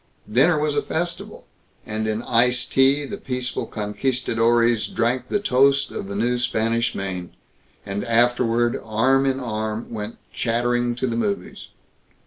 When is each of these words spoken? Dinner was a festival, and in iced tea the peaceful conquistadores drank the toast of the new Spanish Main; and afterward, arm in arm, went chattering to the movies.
Dinner 0.31 0.57
was 0.57 0.75
a 0.75 0.81
festival, 0.81 1.45
and 1.85 2.07
in 2.07 2.23
iced 2.23 2.73
tea 2.73 3.05
the 3.05 3.19
peaceful 3.19 3.67
conquistadores 3.67 4.87
drank 4.87 5.27
the 5.27 5.39
toast 5.39 5.91
of 5.91 6.07
the 6.07 6.15
new 6.15 6.39
Spanish 6.39 6.95
Main; 6.95 7.35
and 7.85 8.03
afterward, 8.05 8.81
arm 8.83 9.27
in 9.27 9.39
arm, 9.39 9.91
went 9.91 10.17
chattering 10.33 10.95
to 10.95 11.05
the 11.05 11.15
movies. 11.15 11.67